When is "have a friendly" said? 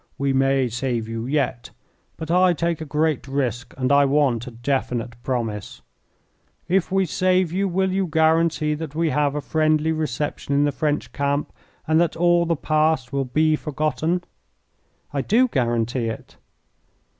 9.11-9.91